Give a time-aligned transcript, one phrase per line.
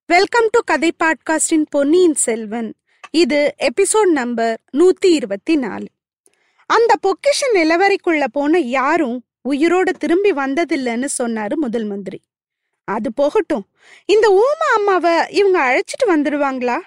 [0.06, 2.74] Welcome to கதை பாட்காஸ்டின் பொன்னியின் செல்வன்
[3.10, 5.86] இது episode number நூத்தி இருபத்தி நாலு.
[6.66, 12.22] அந்த பொக்கிஷ நிலவரைக்குள்ள போன யாரும் உயிரோட திரும்பி வந்ததில்லைன்னு சொன்னாரு முதல் மந்திரி.
[12.84, 13.64] அது போகட்டும்.
[14.04, 16.80] இந்த ஊமா அம்மாவை இவங்க அழைச்சிட்டு வந்துடுவாங்களா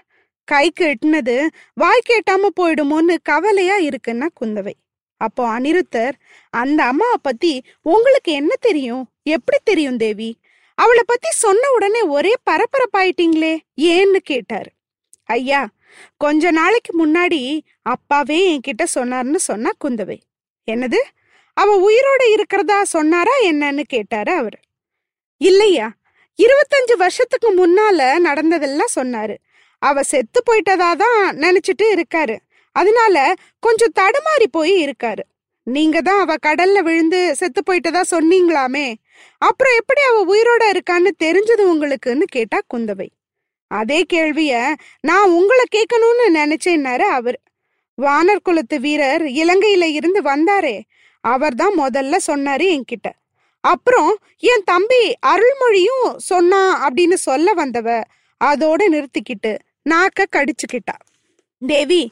[0.44, 4.74] கைக்கு எட்டினது வாய் கேட்டாம போயிடுமோன்னு கவலையா இருக்குன்னா குந்தவை.
[5.18, 6.12] அப்போ அனிருத்தர்
[6.50, 9.10] அந்த அம்மாவை பத்தி உங்களுக்கு என்ன தெரியும்?
[9.24, 10.40] எப்படி தெரியும் தேவி?
[10.76, 14.72] அவளை பத்தி சொன்ன உடனே ஒரே பரபரப்பாயிட்டீங்களே ஏன்னு கேட்டாரு.
[15.24, 15.68] ஐயா
[16.18, 20.20] கொஞ்ச நாளைக்கு முன்னாடி அப்பாவே என்கிட்ட சொன்னார்னு சொன்னா குந்தவை.
[20.72, 21.00] என்னது?
[21.54, 24.60] அவ உயிரோட இருக்கிறதா சொன்னாரா என்னன்னு கேட்டாரு அவர்.
[25.38, 25.92] இல்லையா?
[26.40, 29.36] இருபத்தஞ்சு வருஷத்துக்கு முன்னால நடந்ததெல்லாம் சொன்னாரு.
[29.80, 32.38] அவ செத்து போயிட்டதா தான் நினைச்சிட்டு இருக்காரு.
[32.72, 35.24] அதனால கொஞ்சம் தடுமாறி போய் இருக்காரு.
[35.64, 38.94] நீங்க தான் அவ கடல்ல விழுந்து செத்து போயிட்டதா சொன்னீங்களாமே.
[39.38, 43.08] அப்புறம் எப்படி அவ உயிரோட இருக்கான்னு தெரிஞ்சது உங்களுக்குன்னு கேட்டா குந்தவை.
[43.68, 47.40] அதே கேள்விய நான் உங்களை கேட்கணும்னு நினைச்சேன்னாரு அவர்.
[48.02, 50.82] வானர் குலத்து வீரர் இலங்கையில இருந்து வந்தாரே.
[51.22, 53.08] அவர்தான் முதல்ல சொன்னாரு என்கிட்ட.
[53.62, 58.04] அப்புறம் என் தம்பி அருள்மொழியும் சொன்னா அப்படின்னு சொல்ல வந்தவ
[58.46, 59.58] அதோட நிறுத்திக்கிட்டு
[59.90, 60.96] நாக்க கடிச்சுக்கிட்டா.
[61.62, 62.12] தேவி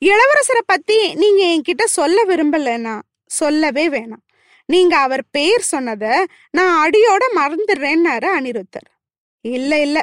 [0.00, 4.24] இளவரசரை பத்தி நீங்க என்கிட்ட சொல்ல விரும்பலன்னா சொல்லவே வேணாம்.
[4.66, 8.88] நீங்க அவர் பேர் சொன்னத நான் அடியோட மறந்துடுறேன்னாரு அனிருத்தர்.
[9.40, 9.98] இல்ல இல்ல.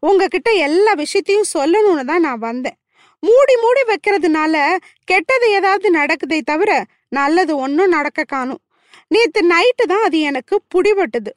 [0.00, 2.78] உங்ககிட்ட எல்லா விஷயத்தையும் சொல்லணும்னு தான் நான் வந்தேன்.
[3.22, 8.62] மூடி மூடி வைக்கிறதுனால கெட்டது ஏதாவது நடக்குதே தவிர நல்லது ஒன்றும் நடக்க காணும்.
[9.08, 11.32] நேத்து நைட்டு தான் அது எனக்கு புடிபட்டது.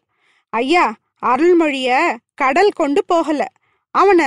[0.50, 3.48] ஐயா அருள்மொழிய கடல் கொண்டு போகல.
[3.96, 4.26] அவனை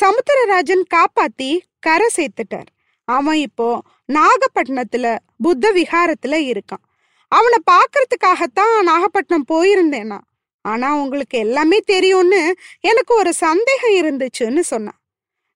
[0.00, 2.70] சமுத்திரராஜன் காப்பாத்தி கரை சேர்த்துட்டார்.
[3.04, 6.84] அவன் இப்போ நாகப்பட்டினத்துல புத்த விகாரத்துல இருக்கான்.
[7.28, 10.18] அவனை பாக்குறதுக்காகத்தான் நாகப்பட்டினம் போயிருந்தேனா.
[10.62, 15.00] ஆனா உங்களுக்கு எல்லாமே தெரியும்னு எனக்கு ஒரு சந்தேகம் இருந்துச்சுன்னு சொன்னான்.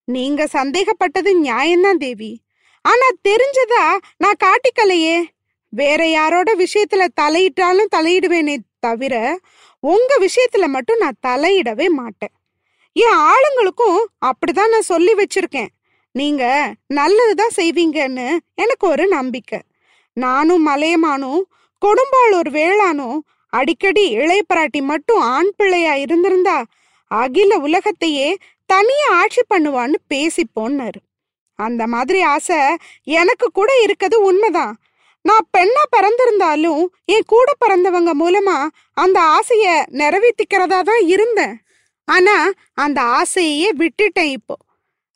[0.04, 2.42] நீங்க சந்தேகப்பட்டது நியாயம்தான் தேவி.
[2.84, 3.84] ஆனா தெரிஞ்சதா
[4.16, 5.24] நான் காட்டிக்கலையே.
[5.68, 9.38] வேற யாரோட விஷயத்துல தலையிட்டாலும் தலையிடுவேனே தவிர
[9.80, 12.34] உங்க விஷயத்துல மட்டும் நான் தலையிடவே மாட்டேன்.
[12.92, 15.66] என் ஆளுங்களுக்கும் அப்படிதான் நான் சொல்லி வச்சிருக்கேன்.
[16.12, 19.60] நீங்க நல்லதுதான் செய்வீங்கன்னு எனக்கு ஒரு நம்பிக்கை.
[20.12, 21.40] நானும் மலையமானும்
[21.86, 23.18] கொடும்பாளூர் வேளானும்
[23.48, 26.64] அடிக்கடி இளைய பிராட்டி மட்டும் ஆண் பிள்ளையா இருந்திருந்தா
[27.06, 28.36] அகில உலகத்தையே
[28.66, 31.00] தனியா ஆட்சி பண்ணுவான்னு பேசிப்போன்னாரு.
[31.54, 32.56] அந்த மாதிரி ஆசை
[33.02, 34.76] எனக்கு கூட இருக்கிறது உண்மைதான்.
[35.22, 41.56] நான் பெண்ணா பிறந்திருந்தாலும் என் கூட பிறந்தவங்க மூலமா அந்த ஆசைய நிறைவேற்றிக்கிறதா தான் இருந்தேன்.
[42.04, 44.56] ஆனா அந்த ஆசையே விட்டுட்டேன் இப்போ.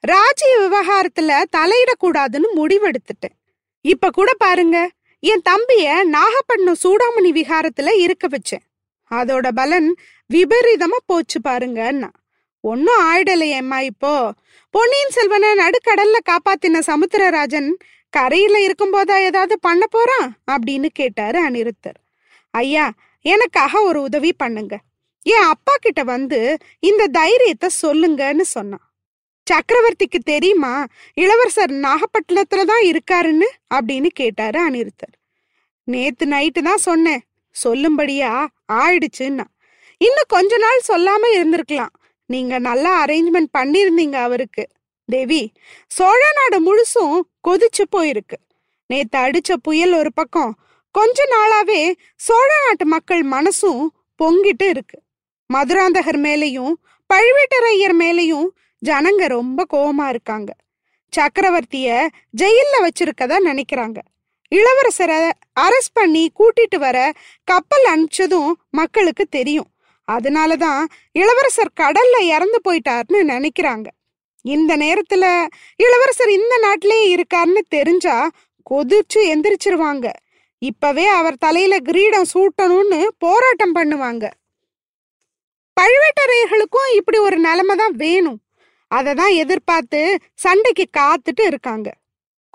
[0.01, 3.37] ராஜ்ய விவகாரத்துல தலையிடக்கூடாதுன்னு முடிவெடுத்துட்டேன்.
[3.81, 4.91] இப்ப கூட பாருங்க
[5.21, 8.65] என் தம்பிய நாகப்பட்டினம் சூடாமணி விகாரத்துல இருக்க வச்சேன்.
[9.11, 9.97] அதோட பலன்
[10.31, 12.11] விபரீதமா போச்சு பாருங்கன்னா
[12.63, 14.33] ஒன்னும் ஆயிடலையேம்மா இப்போ.
[14.71, 17.71] பொன்னியின் செல்வனை நடுக்கடல்ல காப்பாத்தின சமுத்திரராஜன்
[18.11, 21.99] கரையில இருக்கும்போதா ஏதாவது பண்ண போறான் அப்படின்னு கேட்டாரு அனிருத்தர்.
[22.51, 24.79] ஐயா எனக்காக ஒரு உதவி பண்ணுங்க.
[25.23, 28.87] என் அப்பா கிட்ட வந்து இந்த தைரியத்தை சொல்லுங்கன்னு சொன்னான்.
[29.47, 33.49] சக்கரவர்த்திக்கு தெரியுமா இளவரசர் நாகப்பட்டினத்துல தான் இருக்காருன்னு?
[33.75, 35.15] அப்படின்னு கேட்டாரு அனிருத்தர்.
[35.85, 37.23] நேத்து நைட்டு தான் சொன்னேன்.
[37.65, 39.45] சொல்லும்படியா ஆயிடுச்சுன்னா.
[39.99, 41.93] இன்னும் கொஞ்ச நாள் சொல்லாம இருந்திருக்கலாம்.
[42.33, 44.65] நீங்க நல்லா அரேஞ்ச்மெண்ட் பண்ணிருந்தீங்க அவருக்கு.
[45.07, 45.53] தேவி
[45.87, 48.39] சோழ நாடு முழுசும் கொதிச்சு போயிருக்கு.
[48.87, 50.53] நேத்து அடிச்ச புயல் ஒரு பக்கம்.
[50.91, 51.83] கொஞ்ச நாளாவே
[52.17, 53.83] சோழ நாட்டு மக்கள் மனசும்
[54.23, 54.99] பொங்கிட்டு இருக்கு.
[55.55, 56.73] மதுராந்தகர் மேலையும்
[57.15, 58.47] பழுவேட்டரையர் மேலையும்
[58.83, 60.55] ஜனங்க ரொம்ப கோபமா இருக்காங்க.
[61.13, 62.09] சக்கரவர்த்திய
[62.43, 63.99] ஜெயில்ல வச்சிருக்கதா நினைக்கிறாங்க.
[64.55, 67.13] இளவரசரை அரெஸ்ட் பண்ணி கூட்டிட்டு வர
[67.45, 69.71] கப்பல் அனுப்பிச்சதும் மக்களுக்கு தெரியும்.
[70.05, 70.83] அதனால தான்
[71.13, 73.87] இளவரசர் கடல்ல இறந்து போயிட்டாருன்னு நினைக்கிறாங்க.
[74.45, 75.25] இந்த நேரத்துல
[75.77, 78.29] இளவரசர் இந்த நாட்டிலேயே இருக்காருன்னு தெரிஞ்சா
[78.71, 80.11] கொதிச்சு எந்திரிச்சிருவாங்க.
[80.59, 84.25] இப்பவே அவர் தலையில கிரீடம் சூட்டணும்னு போராட்டம் பண்ணுவாங்க.
[85.81, 88.41] பழுவேட்டரையர்களுக்கும் இப்படி ஒரு நிலைமை தான் வேணும்.
[88.89, 91.89] அதை தான் எதிர்பார்த்து சண்டைக்கு காத்துட்டு இருக்காங்க.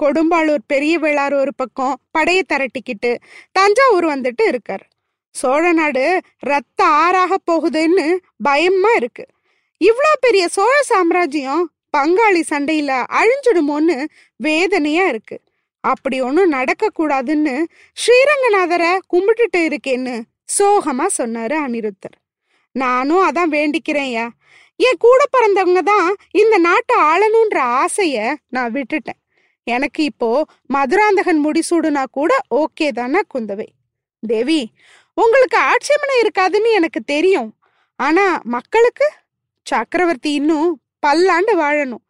[0.02, 3.18] கொடும்பாளூர் பெரிய வேளார் ஒரு பக்கம் படையை திரட்டிக்கிட்டு
[3.52, 4.86] தஞ்சாவூர் வந்துட்டு இருக்காரு.
[5.32, 6.06] சோழ நாடு
[6.40, 8.06] ரத்த ஆறாக போகுதுன்னு
[8.44, 9.26] பயமா இருக்கு.
[9.82, 11.66] இவ்வளோ பெரிய சோழ சாம்ராஜ்யம்
[11.98, 13.98] பங்காளி சண்டையில அழிஞ்சிடுமோன்னு
[14.36, 15.38] வேதனையா இருக்கு.
[15.84, 17.54] அப்படி ஒன்றும் நடக்க கூடாதுன்னு
[17.98, 20.16] ஸ்ரீரங்கநாதரை கும்பிட்டுட்டு இருக்கேன்னு
[20.58, 22.18] சோகமா சொன்னாரு அனிருத்தர்.
[22.72, 24.26] நானும் அதான் வேண்டிக்கிறேன்யா.
[24.76, 29.20] என் கூட பிறந்தவங்க தான் இந்த நாட்டை ஆளணுன்ற ஆசைய நான் விட்டுட்டேன்.
[29.68, 30.30] எனக்கு இப்போ
[30.74, 33.68] மதுராந்தகன் முடிசூடுனா கூட ஓகே தானே குந்தவை.
[34.24, 34.62] தேவி
[35.22, 37.56] உங்களுக்கு ஆட்சேபனை இருக்காதுன்னு எனக்கு தெரியும்.
[38.00, 39.08] ஆனா மக்களுக்கு?
[39.64, 42.04] சக்கரவர்த்தி இன்னும் பல்லாண்டு வாழணும்.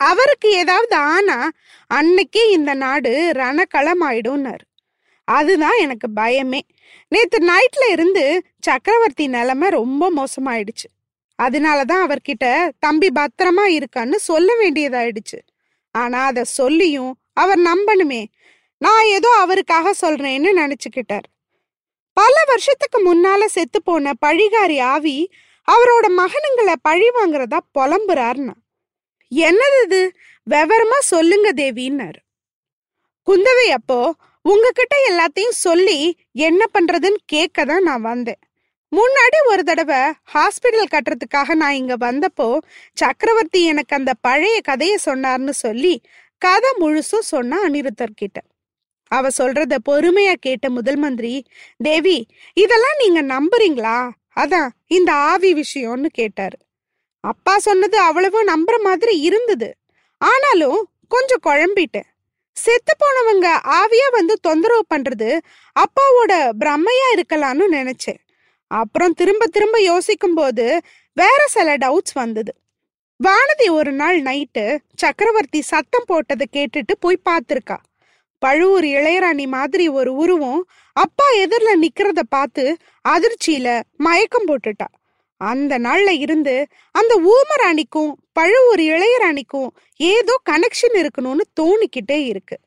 [0.00, 1.50] அவருக்கு ஏதாவது ஆனா
[1.94, 4.66] அன்னைக்கே இந்த நாடு ரணக்களம் ஆயிடும்னாரு
[5.24, 6.60] அதுதான் எனக்கு பயமே.
[7.08, 8.24] நேத்து நைட்ல இருந்து
[8.60, 10.88] சக்கரவர்த்தி நிலைமை ரொம்ப மோசமாயிடுச்சு.
[11.42, 15.38] அதனாலதான் அவர்கிட்ட தம்பி பத்திரமா இருக்கான்னு சொல்ல வேண்டியதாயிடுச்சு.
[15.94, 18.24] ஆனா அதை சொல்லியும் அவர் நம்பணுமே.
[18.78, 21.28] நான் ஏதோ அவருக்காக சொல்றேன்னு நினைச்சுக்கிட்டார்.
[22.12, 25.30] பல வருஷத்துக்கு முன்னால செத்து போன பழிகாரி ஆவி
[25.68, 28.56] அவரோட மகனுங்களை பழி வாங்குறதா புலம்புறாருன்னா.
[29.34, 30.12] என்னது இது?
[30.50, 32.20] விவரமா சொல்லுங்க தேவின்னாரு.
[33.26, 38.40] குந்தவை அப்போ உங்ககிட்ட எல்லாத்தையும் சொல்லி என்ன பண்றதுன்னு கேட்க தான் நான் வந்தேன்.
[38.96, 39.96] முன்னாடி ஒரு தடவை
[40.34, 42.58] ஹாஸ்பிட்டல் கட்டுறதுக்காக நான் இங்க வந்தப்போ
[42.92, 46.02] சக்கரவர்த்தி எனக்கு அந்த பழைய கதையை சொன்னார்னு சொல்லி
[46.38, 48.38] கதை முழுசும் சொன்ன அனிருத்தர்கிட்ட.
[49.10, 51.34] அவ சொல்றத பொறுமையா கேட்ட முதல் மந்திரி
[51.78, 52.18] தேவி
[52.54, 53.98] இதெல்லாம் நீங்க நம்புறீங்களா?
[54.36, 56.58] அதான் இந்த ஆவி விஷயம்னு கேட்டாரு.
[57.24, 59.68] அப்பா சொன்னது அவ்வளவும் நம்புற மாதிரி இருந்தது.
[60.20, 60.78] ஆனாலும்
[61.08, 62.08] கொஞ்சம் குழம்பிட்டேன்.
[62.56, 63.46] செத்து போனவங்க
[63.80, 65.28] ஆவியா வந்து தொந்தரவு பண்றது
[65.74, 68.20] அப்பாவோட பிரம்மையா இருக்கலாம்னு நினைச்சேன்.
[68.70, 70.66] அப்புறம் திரும்ப திரும்ப யோசிக்கும் போது
[71.12, 72.52] வேற சில டவுட்ஸ் வந்தது.
[73.20, 74.64] வானதி ஒரு நாள் நைட்டு
[74.94, 77.78] சக்கரவர்த்தி சத்தம் போட்டதை கேட்டுட்டு போய் பார்த்துருக்கா.
[78.40, 80.60] பழுவூர் இளையராணி மாதிரி ஒரு உருவம்
[80.92, 82.76] அப்பா எதிரில் நிக்கிறத பார்த்து
[83.08, 84.88] அதிர்ச்சியில மயக்கம் போட்டுட்டா.
[85.36, 92.58] அந்த நாள்ல இருந்து அந்த ஊமராணிக்கும் பழுவூர் இளையராணிக்கும் ஏதோ கனெக்ஷன் இருக்கணும்னு தோணிக்கிட்டே இருக்கு.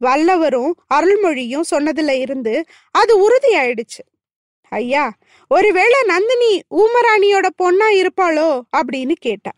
[0.00, 4.02] வல்லவரும் அருள்மொழியும் சொன்னதுல இருந்து அது உறுதியாயிடுச்சு.
[4.68, 5.12] ஐயா
[5.48, 8.60] ஒருவேளை நந்தினி ஊமராணியோட பொண்ணா இருப்பாளோ?
[8.76, 9.50] அப்படின்னு கேட்டா.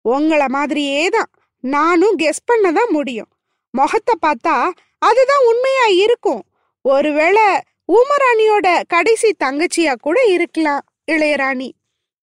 [0.00, 1.30] உங்களை மாதிரியே தான்.
[1.60, 3.28] நானும் கெஸ் பண்ணதான் முடியும்.
[3.70, 4.70] முகத்தை பார்த்தா
[5.08, 6.42] அதுதான் உண்மையா இருக்கும்.
[6.84, 7.46] ஒருவேளை
[7.92, 11.70] ஊமராணியோட கடைசி தங்கச்சியா கூட இருக்கலாம் இளையராணி.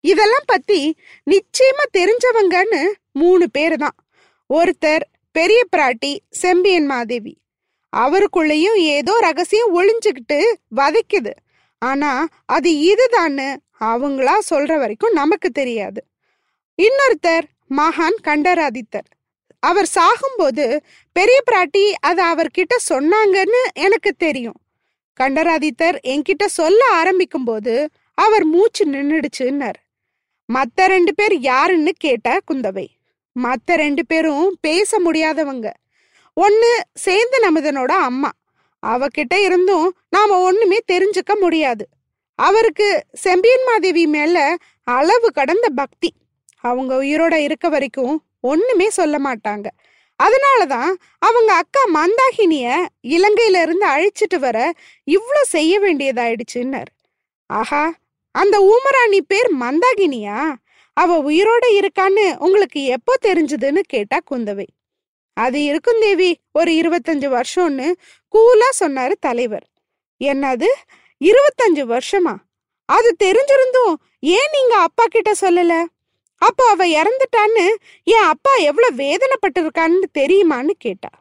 [0.03, 0.79] இதெல்லாம் பத்தி
[1.31, 2.81] நிச்சயமா தெரிஞ்சவங்கன்னு
[3.11, 3.97] மூணு பேர் தான்.
[4.49, 7.33] ஒருத்தர் பெரிய பிராட்டி செம்பியன் மாதேவி.
[7.93, 10.39] அவருக்குள்ளேயும் ஏதோ ரகசியம் ஒளிஞ்சுக்கிட்டு
[10.75, 11.33] வதைக்குது.
[11.81, 12.11] ஆனா
[12.45, 13.47] அது இதுதான்னு
[13.79, 16.01] அவங்களா சொல்ற வரைக்கும் நமக்கு தெரியாது.
[16.77, 17.47] இன்னொருத்தர்
[17.77, 19.09] மகான் கண்டராதித்தர்.
[19.61, 20.65] அவர் சாகும்போது
[21.11, 24.59] பெரிய பிராட்டி அதை அவர்கிட்ட சொன்னாங்கன்னு எனக்கு தெரியும்.
[25.19, 29.79] கண்டராதித்தர் என்கிட்ட சொல்ல ஆரம்பிக்கும் போது அவர் மூச்சு நின்றுடுச்சுன்னார்
[30.53, 32.87] மத்த ரெண்டு பேர் யாருன்னு கேட்ட குந்தவை.
[33.35, 35.67] மத்த ரெண்டு பேரும் பேச முடியாதவங்க.
[36.33, 38.31] ஒன்னு சேர்ந்த நமதனோட அம்மா.
[38.85, 41.87] அவகிட்ட இருந்தும் நாம ஒண்ணுமே தெரிஞ்சுக்க முடியாது.
[42.35, 46.13] அவருக்கு செம்பியன் மாதேவி மேல அளவு கடந்த பக்தி.
[46.59, 49.67] அவங்க உயிரோட இருக்க வரைக்கும் ஒண்ணுமே சொல்ல மாட்டாங்க.
[50.19, 52.65] அதனாலதான் அவங்க அக்கா மந்தாகினிய
[53.07, 54.57] இலங்கையில இருந்து அழிச்சிட்டு வர
[55.07, 56.91] இவ்வளோ செய்ய வேண்டியதாயிடுச்சுன்னார்.
[57.49, 57.83] ஆஹா
[58.35, 60.53] அந்த ஊமராணி பேர் மந்தாகினியா?
[60.93, 64.67] அவ உயிரோட இருக்கான்னு உங்களுக்கு எப்போ தெரிஞ்சதுன்னு கேட்டா குந்தவை.
[65.37, 67.87] அது இருக்கும் தேவி ஒரு இருபத்தஞ்சு வருஷம்னு
[68.33, 69.65] கூலா சொன்னாரு தலைவர்.
[70.21, 70.69] என்னது?
[71.21, 72.35] இருபத்தஞ்சு வருஷமா?
[72.89, 75.73] அது தெரிஞ்சிருந்தும் ஏன் நீங்க அப்பா கிட்ட சொல்லல?
[76.41, 77.65] அப்போ அவ இறந்துட்டான்னு
[78.03, 81.11] என் அப்பா எவ்வளவு வேதனைப்பட்டிருக்கான்னு தெரியுமான்னு கேட்டா.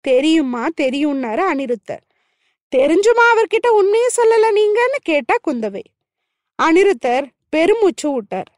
[0.00, 2.04] தெரியுமா தெரியும்னாரு அனிருத்தர்.
[2.76, 5.84] தெரிஞ்சுமா அவர்கிட்ட உண்மையே சொல்லல நீங்கன்னு கேட்டா குந்தவை.
[6.58, 8.50] அனிருத்தர் பெருமூச்சு விட்டார்.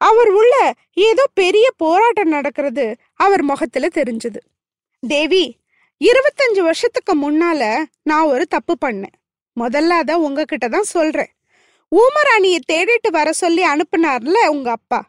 [0.00, 0.54] அவர் உள்ள
[0.92, 4.40] ஏதோ பெரிய போராட்டம் நடக்கிறது அவர் முகத்துல தெரிஞ்சது.
[5.02, 5.44] தேவி
[6.00, 7.62] இருபத்தஞ்சு வருஷத்துக்கு முன்னால
[8.02, 9.16] நான் ஒரு தப்பு பண்ணேன்.
[9.56, 11.32] முதல்ல அதை உங்ககிட்ட தான் சொல்றேன்.
[11.92, 15.00] ஊமராணியை தேடிட்டு வர சொல்லி அனுப்புனார்ல உங்க அப்பா.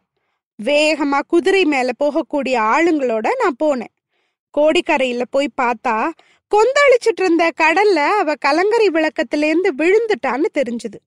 [0.64, 3.94] வேகமா குதிரை மேல போகக்கூடிய ஆளுங்களோட நான் போனேன்.
[4.58, 6.10] கோடிக்கரையில போய் பார்த்தா
[6.52, 11.00] கொந்தளிச்சிட்டு இருந்த கடல்ல அவ கலங்கரை விளக்கத்திலேருந்து விழுந்துட்டான்னு தெரிஞ்சது.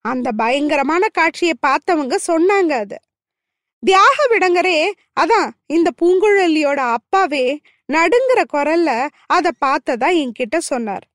[0.00, 2.96] அந்த பயங்கரமான காட்சியை பார்த்தவங்க சொன்னாங்க அது.
[3.82, 7.60] தியாக விடங்கரே அதான் இந்த பூங்குழலியோட அப்பாவே
[7.92, 11.06] நடுங்கிற குரல்ல அதை பார்த்ததா என்கிட்ட சொன்னார்.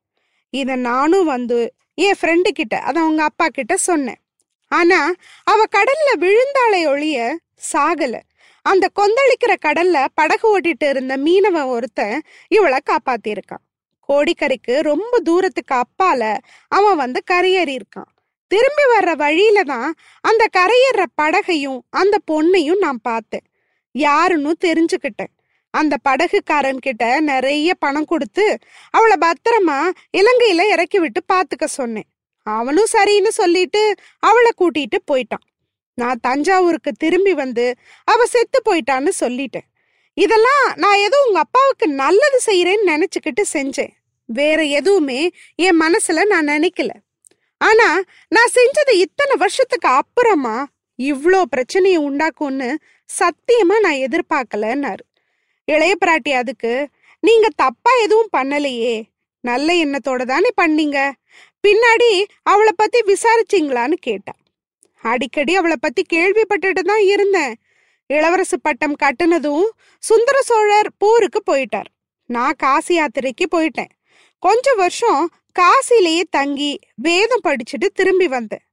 [0.50, 4.20] இதை நானும் வந்து என் ஃப்ரெண்டு கிட்ட அதை அவங்க அப்பா கிட்ட சொன்னேன்.
[4.68, 7.38] ஆனா அவ கடல்ல விழுந்தாளை ஒழிய
[7.74, 8.20] சாகல.
[8.65, 13.65] அந்த கொந்தளிக்கிற கடல்ல படகு ஓட்டிட்டு இருந்த மீனவன் ஒருத்தன் இவளை காப்பாத்திருக்கான்.
[14.08, 16.38] கோடிக்கரைக்கு ரொம்ப தூரத்துக்கு அப்பால
[16.68, 18.12] அவன் வந்து கரையேறி இருக்கான்
[18.48, 23.46] திரும்பி வர்ற வழியில தான் அந்த கரையேற படகையும் அந்த பொண்ணையும் நான் பார்த்தேன்.
[23.91, 25.34] யாருன்னு தெரிஞ்சுக்கிட்டேன்.
[25.70, 28.58] அந்த படகுக்காரன் கிட்ட நிறைய பணம் கொடுத்து
[28.89, 29.80] அவளை பத்திரமா
[30.18, 32.10] இலங்கையில இறக்கி விட்டு பாத்துக்க சொன்னேன்.
[32.44, 35.46] அவனும் சரின்னு சொல்லிட்டு அவளை கூட்டிட்டு போயிட்டான்.
[35.94, 39.68] நான் தஞ்சாவூருக்கு திரும்பி வந்து அவ செத்து போயிட்டான்னு சொல்லிட்டேன்.
[40.14, 43.94] இதெல்லாம் நான் ஏதோ உங்க அப்பாவுக்கு நல்லது செய்யறேன்னு நினைச்சுக்கிட்டு செஞ்சேன்.
[44.26, 46.90] வேற எதுவுமே என் மனசுல நான் நினைக்கல.
[47.58, 50.68] ஆனா நான் செஞ்சது இத்தனை வருஷத்துக்கு அப்புறமா
[51.00, 52.76] இவ்வளோ பிரச்சனையை உண்டாக்கும்னு
[53.10, 55.04] சத்தியமா நான் எதிர்பார்க்கலன்னாரு.
[55.66, 56.88] இளைய பிராட்டி அதுக்கு
[57.20, 59.04] நீங்க தப்பா எதுவும் பண்ணலையே.
[59.40, 61.12] நல்ல எண்ணத்தோட தானே பண்ணீங்க.
[61.68, 64.34] பின்னாடி அவளை பத்தி விசாரிச்சீங்களான்னு கேட்டா.
[65.01, 67.53] அடிக்கடி அவளை பத்தி கேள்விப்பட்டுட்டு தான் இருந்தேன்.
[68.13, 69.65] இளவரசு பட்டம் கட்டுனதும்
[70.00, 71.89] சுந்தர சோழர் போருக்கு போயிட்டார்.
[72.25, 73.91] நான் காசி யாத்திரைக்கு போயிட்டேன்.
[74.39, 75.29] கொஞ்ச வருஷம்
[75.60, 78.65] காசிலேயே தங்கி வேதம் படிச்சுட்டு திரும்பி வந்தேன்.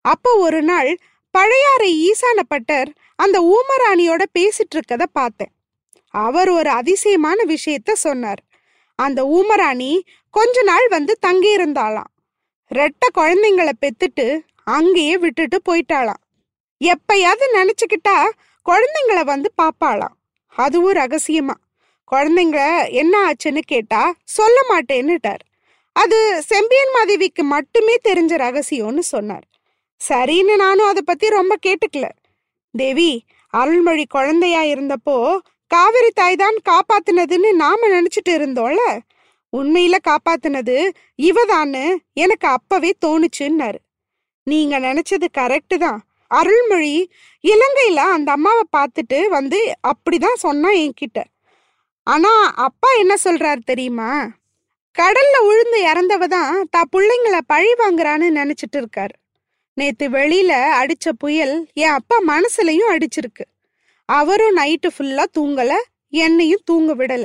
[0.00, 0.98] அப்போ ஒரு நாள்
[1.30, 5.52] பழையாறை ஈசான பட்டர் அந்த ஊமராணியோட பேசிட்டு இருக்கத பார்த்தேன்.
[6.08, 8.42] அவர் ஒரு அதிசயமான விஷயத்த சொன்னார்.
[8.94, 12.10] அந்த ஊமராணி கொஞ்ச நாள் வந்து தங்கியிருந்தாளாம்.
[12.74, 16.22] ரெட்ட குழந்தைங்களை பெத்துட்டு அங்கேயே விட்டுட்டு போயிட்டாளாம்.
[16.84, 18.30] எப்பயாவது நினைச்சுக்கிட்டா
[18.66, 20.16] குழந்தைங்களை வந்து பாப்பாளாம்.
[20.48, 21.54] அதுவும் ரகசியமா.
[22.12, 25.42] குழந்தைங்கள என்ன ஆச்சுன்னு கேட்டா சொல்ல மாட்டேன்னுட்டார்.
[25.92, 29.44] அது செம்பியன் மாதேவிக்கு மட்டுமே தெரிஞ்ச ரகசியம்னு சொன்னார்.
[30.08, 32.08] சரின்னு நானும் அதை பத்தி ரொம்ப கேட்டுக்கல.
[32.70, 38.98] தேவி அருள்மொழி குழந்தையா இருந்தப்போ காவிரி தாய் தான் காப்பாத்தினதுன்னு நாம நினைச்சிட்டு இருந்தோம்ல?
[39.56, 40.90] உண்மையில காப்பாத்தினது
[41.22, 43.76] இவதான்னு எனக்கு அப்பவே தோணுச்சுன்னாரு.
[44.44, 46.00] நீங்க நினைச்சது கரெக்டு தான்.
[46.26, 47.10] அருள்மொழி
[47.44, 51.20] இலங்கையில அந்த அம்மாவை பார்த்துட்டு வந்து அப்படிதான் சொன்னா என்கிட்ட.
[52.06, 54.28] ஆனா அப்பா என்ன சொல்றாரு தெரியுமா?
[54.98, 59.14] கடல்ல உழுந்து இறந்தவ தான் தா பிள்ளைங்கள பழி வாங்குறான்னு நினைச்சிட்டு இருக்காரு.
[59.74, 63.44] நேத்து வெளியில அடிச்ச புயல் என் அப்பா மனசுலயும் அடிச்சிருக்கு.
[64.04, 65.72] அவரும் நைட்டு ஃபுல்லா தூங்கல
[66.10, 67.24] என்னையும் தூங்க விடல.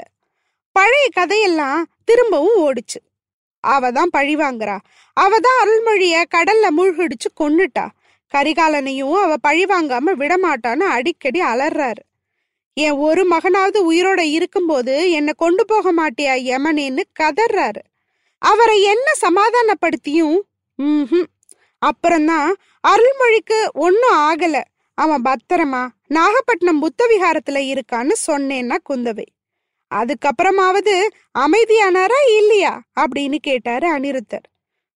[0.71, 3.00] பழைய கதையெல்லாம் திரும்பவும் ஓடிச்சு.
[3.75, 4.77] அவ தான் பழி வாங்குறா.
[5.17, 7.86] அவ தான் அருள்மொழிய கடல்ல மூழ்கடிச்சு கொன்னுட்டா.
[8.33, 12.01] கரிகாலனையும் அவ பழி வாங்காம விடமாட்டான்னு அடிக்கடி அலறாரு.
[12.77, 17.81] என் ஒரு மகனாவது உயிரோட இருக்கும்போது என்னை கொண்டு போக மாட்டியா யமனேன்னு கதறாரு.
[18.41, 20.38] அவரை என்ன சமாதானப்படுத்தியும்
[20.79, 21.27] ம்
[21.81, 22.50] அப்புறம்தான்
[22.83, 24.62] அருள்மொழிக்கு ஒன்றும் ஆகலை.
[24.97, 29.25] அவன் பத்திரமா நாகப்பட்டினம் புத்த விகாரத்துல இருக்கான்னு சொன்னேன்னா குந்தவை.
[29.96, 31.08] அதுக்கப்புறமாவது
[31.39, 32.82] அமைதியானாரா இல்லையா?
[33.00, 34.48] அப்படின்னு கேட்டாரு அனிருத்தர்.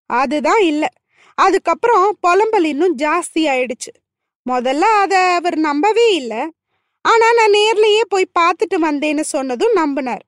[0.06, 0.88] அதுதான் இல்லை.
[1.36, 3.94] அதுக்கப்புறம் புலம்பல் இன்னும் ஜாஸ்தி ஆயிடுச்சு.
[4.50, 6.52] முதல்ல அதை அவர் நம்பவே இல்லை.
[7.02, 10.22] ஆனா நான் நேர்லயே போய் பார்த்துட்டு வந்தேன்னு சொன்னதும் நம்பினார்.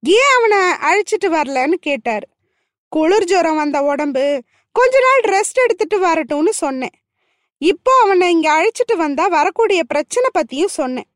[0.00, 2.28] ஏன் அவனை அழைச்சிட்டு வரலன்னு கேட்டார்.
[2.88, 4.42] குளிர் ஜுரம் வந்த உடம்பு
[4.72, 6.94] கொஞ்ச நாள் ரெஸ்ட் எடுத்துட்டு வரட்டும்னு சொன்னேன்.
[7.58, 11.13] இப்போ அவனை இங்க அழைச்சிட்டு வந்தா வரக்கூடிய பிரச்சனை பத்தியும் சொன்னேன்.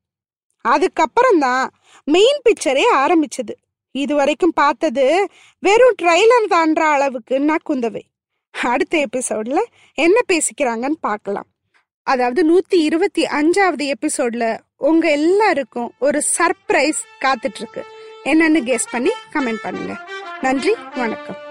[0.61, 1.71] அதுக்கப்புறம் தான்
[2.05, 3.55] மெயின் பிக்சரே ஆரம்பிச்சது.
[3.91, 8.03] இது வரைக்கும் பார்த்தது வெறும் ட்ரைலர் தான்ற அளவுக்கு நான் குந்தவை.
[8.55, 9.63] அடுத்த எபிசோட்ல
[9.95, 11.47] என்ன பேசிக்கிறாங்கன்னு பார்க்கலாம்.
[12.03, 17.85] அதாவது நூத்தி இருபத்தி அஞ்சாவது எபிசோட்ல உங்க எல்லாருக்கும் ஒரு சர்ப்ரைஸ் காத்துட்டு இருக்கு.
[18.25, 20.01] என்னன்னு கெஸ் பண்ணி கமெண்ட் பண்ணுங்க.
[20.41, 21.48] நன்றி வணக்கம்.